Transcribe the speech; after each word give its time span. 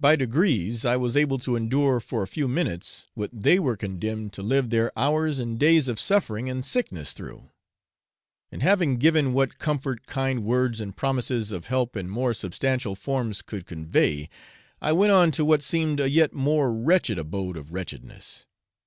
By 0.00 0.16
degrees 0.16 0.86
I 0.86 0.96
was 0.96 1.18
able 1.18 1.36
to 1.40 1.54
endure 1.54 2.00
for 2.00 2.22
a 2.22 2.26
few 2.26 2.48
minutes 2.48 3.04
what 3.12 3.28
they 3.30 3.58
were 3.58 3.76
condemned 3.76 4.32
to 4.32 4.42
live 4.42 4.70
their 4.70 4.90
hours 4.98 5.38
and 5.38 5.58
days 5.58 5.86
of 5.86 6.00
suffering 6.00 6.48
and 6.48 6.64
sickness 6.64 7.12
through; 7.12 7.50
and, 8.50 8.62
having 8.62 8.96
given 8.96 9.34
what 9.34 9.58
comfort 9.58 10.06
kind 10.06 10.44
words 10.44 10.80
and 10.80 10.96
promises 10.96 11.52
of 11.52 11.66
help 11.66 11.94
in 11.94 12.08
more 12.08 12.32
substantial 12.32 12.94
forms 12.94 13.42
could 13.42 13.66
convey, 13.66 14.30
I 14.80 14.92
went 14.92 15.12
on 15.12 15.30
to 15.32 15.44
what 15.44 15.62
seemed 15.62 16.00
a 16.00 16.08
yet 16.08 16.32
more 16.32 16.72
wretched 16.72 17.18
abode 17.18 17.58
of 17.58 17.70
wretchedness. 17.74 18.46